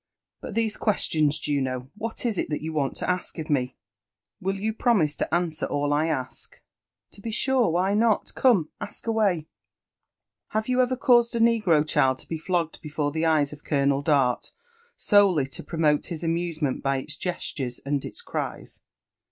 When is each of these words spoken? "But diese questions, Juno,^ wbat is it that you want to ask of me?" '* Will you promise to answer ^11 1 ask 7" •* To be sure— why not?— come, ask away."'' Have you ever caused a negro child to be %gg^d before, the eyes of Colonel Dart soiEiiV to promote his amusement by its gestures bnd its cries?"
"But 0.41 0.55
diese 0.55 0.77
questions, 0.79 1.37
Juno,^ 1.37 1.91
wbat 1.95 2.25
is 2.25 2.39
it 2.39 2.49
that 2.49 2.63
you 2.63 2.73
want 2.73 2.95
to 2.97 3.07
ask 3.07 3.37
of 3.37 3.51
me?" 3.51 3.75
'* 4.21 4.41
Will 4.41 4.55
you 4.55 4.73
promise 4.73 5.15
to 5.17 5.31
answer 5.31 5.67
^11 5.67 5.89
1 5.91 6.07
ask 6.07 6.55
7" 6.55 6.61
•* 6.61 6.61
To 7.13 7.21
be 7.21 7.29
sure— 7.29 7.69
why 7.69 7.93
not?— 7.93 8.33
come, 8.33 8.71
ask 8.81 9.05
away."'' 9.05 9.45
Have 10.55 10.67
you 10.67 10.81
ever 10.81 10.97
caused 10.97 11.35
a 11.35 11.39
negro 11.39 11.87
child 11.87 12.17
to 12.17 12.27
be 12.27 12.39
%gg^d 12.39 12.81
before, 12.81 13.11
the 13.11 13.27
eyes 13.27 13.53
of 13.53 13.63
Colonel 13.63 14.01
Dart 14.01 14.51
soiEiiV 14.97 15.51
to 15.51 15.63
promote 15.63 16.07
his 16.07 16.23
amusement 16.23 16.81
by 16.81 16.97
its 16.97 17.15
gestures 17.15 17.79
bnd 17.85 18.03
its 18.03 18.23
cries?" 18.23 18.81